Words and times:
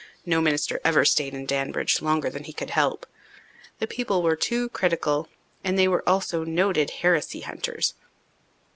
No 0.25 0.41
minister 0.41 0.79
ever 0.83 1.05
stayed 1.05 1.35
in 1.35 1.45
Danbridge 1.45 2.01
longer 2.01 2.31
than 2.31 2.45
he 2.45 2.53
could 2.53 2.71
help. 2.71 3.05
The 3.77 3.85
people 3.85 4.23
were 4.23 4.35
too 4.35 4.69
critical, 4.69 5.29
and 5.63 5.77
they 5.77 5.87
were 5.87 6.01
also 6.09 6.43
noted 6.43 6.89
heresy 7.03 7.41
hunters. 7.41 7.93